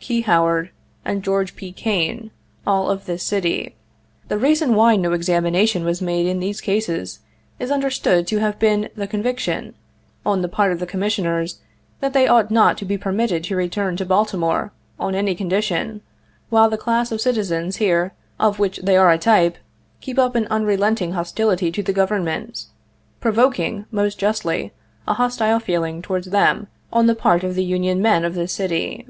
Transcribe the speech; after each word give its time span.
Key 0.00 0.22
Howard, 0.22 0.70
and 1.04 1.22
George 1.22 1.54
P. 1.54 1.70
Kane, 1.70 2.32
all 2.66 2.90
of 2.90 3.06
this 3.06 3.22
city. 3.22 3.76
The 4.26 4.36
reason 4.38 4.74
why 4.74 4.96
no 4.96 5.12
examination 5.12 5.84
was 5.84 6.02
made 6.02 6.26
in 6.26 6.40
these 6.40 6.60
cases 6.60 7.20
is 7.60 7.70
understood 7.70 8.26
to 8.26 8.38
have 8.40 8.58
been 8.58 8.88
the 8.96 9.06
conviction, 9.06 9.76
on 10.26 10.42
the 10.42 10.48
part 10.48 10.72
of 10.72 10.80
the 10.80 10.86
Commissioners, 10.88 11.60
that 12.00 12.12
they 12.12 12.26
ought 12.26 12.50
not 12.50 12.76
to 12.78 12.84
be 12.84 12.98
permitted 12.98 13.44
to 13.44 13.54
return 13.54 13.96
to 13.98 14.04
Baltimore, 14.04 14.72
on 14.98 15.14
any 15.14 15.32
condition, 15.32 16.00
while 16.50 16.68
the 16.68 16.76
class 16.76 17.12
of 17.12 17.20
citizens 17.20 17.76
here 17.76 18.14
of 18.40 18.58
which 18.58 18.78
they 18.78 18.96
are 18.96 19.12
a 19.12 19.16
type 19.16 19.58
keep 20.00 20.18
up 20.18 20.34
an 20.34 20.48
unrelenting 20.48 21.12
hostility 21.12 21.70
to 21.70 21.84
the 21.84 21.92
Government— 21.92 22.66
provoking, 23.20 23.86
most 23.92 24.18
justly, 24.18 24.72
a 25.06 25.14
hostile 25.14 25.60
feeling 25.60 26.02
towards 26.02 26.30
them 26.30 26.66
on 26.92 27.06
the 27.06 27.14
part 27.14 27.44
of 27.44 27.54
the 27.54 27.62
Union 27.62 28.02
men 28.02 28.24
of 28.24 28.34
this 28.34 28.52
city. 28.52 29.06